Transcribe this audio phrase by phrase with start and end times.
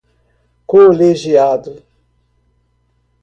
[0.65, 1.85] colegiado